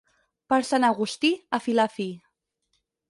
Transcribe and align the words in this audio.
Per 0.53 0.57
Sant 0.69 0.87
Agustí, 0.87 1.31
a 1.59 1.59
filar 1.67 1.89
fi. 1.99 2.09